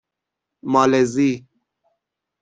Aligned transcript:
مالزی 0.71 1.31